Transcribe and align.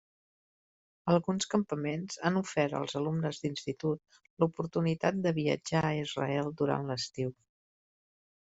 Alguns 1.11 1.45
campaments 1.51 2.17
han 2.29 2.39
ofert 2.41 2.77
als 2.79 2.97
alumnes 3.01 3.41
d'institut, 3.43 4.19
l'oportunitat 4.45 5.23
de 5.27 5.35
viatjar 5.39 5.85
a 5.91 5.95
Israel 6.07 6.51
durant 6.63 6.91
l'estiu. 6.93 7.37